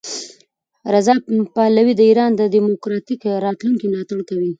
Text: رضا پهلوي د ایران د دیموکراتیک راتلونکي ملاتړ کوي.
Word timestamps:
رضا 0.93 1.13
پهلوي 1.55 1.93
د 1.97 2.01
ایران 2.09 2.31
د 2.35 2.41
دیموکراتیک 2.55 3.21
راتلونکي 3.45 3.85
ملاتړ 3.91 4.19
کوي. 4.29 4.49